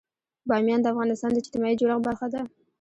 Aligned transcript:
بامیان 0.49 0.79
د 0.81 0.87
افغانستان 0.93 1.29
د 1.31 1.37
اجتماعي 1.43 1.75
جوړښت 1.79 2.03
برخه 2.07 2.27
ده. 2.33 2.41